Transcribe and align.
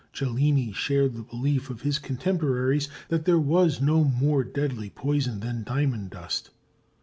Cellini 0.13 0.71
shared 0.73 1.13
the 1.13 1.21
belief 1.21 1.69
of 1.69 1.81
his 1.83 1.99
contemporaries 1.99 2.89
that 3.09 3.25
there 3.25 3.37
was 3.37 3.81
no 3.81 4.03
more 4.03 4.43
deadly 4.43 4.89
poison 4.89 5.41
than 5.41 5.63
diamond 5.63 6.09
dust. 6.09 6.49